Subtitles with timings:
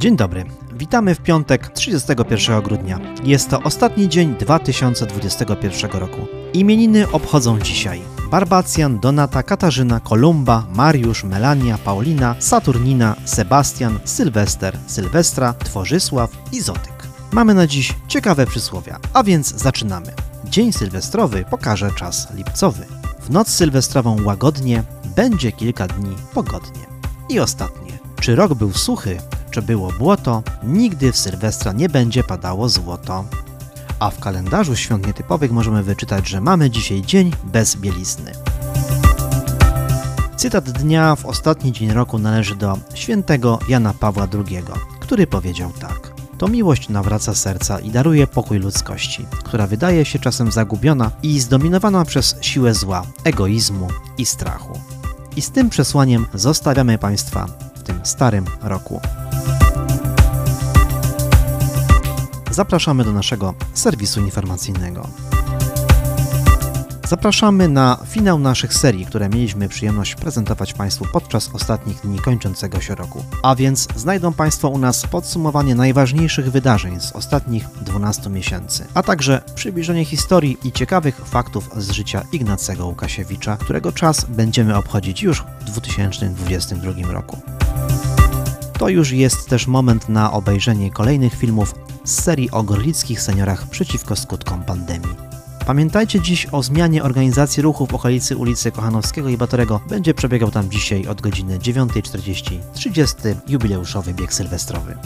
[0.00, 0.44] Dzień dobry.
[0.72, 3.00] Witamy w piątek 31 grudnia.
[3.24, 6.26] Jest to ostatni dzień 2021 roku.
[6.52, 16.30] Imieniny obchodzą dzisiaj Barbacjan, Donata, Katarzyna, Kolumba, Mariusz, Melania, Paulina, Saturnina, Sebastian, Sylwester, Sylwestra, Tworzysław
[16.52, 17.06] i Zotyk.
[17.32, 20.12] Mamy na dziś ciekawe przysłowia, a więc zaczynamy.
[20.44, 22.86] Dzień sylwestrowy pokaże czas lipcowy.
[23.20, 24.82] W noc sylwestrową łagodnie,
[25.16, 26.86] będzie kilka dni pogodnie.
[27.28, 27.98] I ostatnie.
[28.20, 29.18] Czy rok był suchy,
[29.50, 33.24] czy było błoto, nigdy w Sylwestra nie będzie padało złoto.
[33.98, 38.32] A w kalendarzu świąt nietypowych możemy wyczytać, że mamy dzisiaj dzień bez bielizny.
[40.36, 44.62] Cytat dnia w ostatni dzień roku należy do świętego Jana Pawła II,
[45.00, 46.12] który powiedział tak.
[46.38, 52.04] To miłość nawraca serca i daruje pokój ludzkości, która wydaje się czasem zagubiona i zdominowana
[52.04, 54.80] przez siłę zła, egoizmu i strachu.
[55.36, 59.00] I z tym przesłaniem zostawiamy Państwa w tym starym roku.
[62.60, 65.08] Zapraszamy do naszego serwisu informacyjnego.
[67.08, 72.94] Zapraszamy na finał naszych serii, które mieliśmy przyjemność prezentować Państwu podczas ostatnich dni kończącego się
[72.94, 73.24] roku.
[73.42, 79.42] A więc znajdą Państwo u nas podsumowanie najważniejszych wydarzeń z ostatnich 12 miesięcy, a także
[79.54, 85.64] przybliżenie historii i ciekawych faktów z życia Ignacego Łukasiewicza, którego czas będziemy obchodzić już w
[85.64, 87.38] 2022 roku.
[88.78, 94.16] To już jest też moment na obejrzenie kolejnych filmów z serii o gorlickich seniorach przeciwko
[94.16, 95.16] skutkom pandemii.
[95.66, 99.80] Pamiętajcie dziś o zmianie organizacji ruchu w okolicy ulicy Kochanowskiego i Batorego.
[99.88, 103.16] Będzie przebiegał tam dzisiaj od godziny 9.40 30
[103.48, 104.96] jubileuszowy bieg sylwestrowy.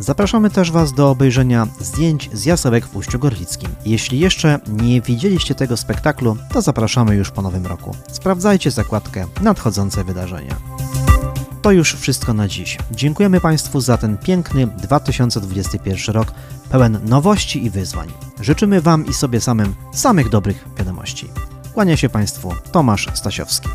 [0.00, 3.70] Zapraszamy też Was do obejrzenia zdjęć z jasełek w Ujściu Gorlickim.
[3.86, 7.96] Jeśli jeszcze nie widzieliście tego spektaklu, to zapraszamy już po nowym roku.
[8.12, 10.73] Sprawdzajcie zakładkę Nadchodzące wydarzenia.
[11.64, 12.78] To już wszystko na dziś.
[12.90, 16.32] Dziękujemy Państwu za ten piękny 2021 rok,
[16.70, 18.08] pełen nowości i wyzwań.
[18.40, 21.28] Życzymy Wam i sobie samym samych dobrych wiadomości.
[21.74, 23.68] Kłania się Państwu Tomasz Stasiowski.